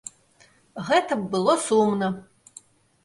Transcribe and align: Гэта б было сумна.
Гэта 0.87 1.13
б 1.19 1.23
было 1.35 1.53
сумна. 1.69 2.07